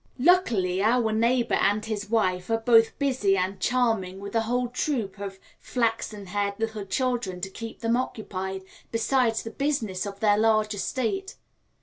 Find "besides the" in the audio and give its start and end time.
8.91-9.51